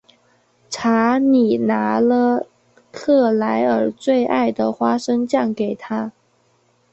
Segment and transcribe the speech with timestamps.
[0.67, 2.47] 查理拿了
[2.91, 6.11] 克莱尔最爱的花生酱给她。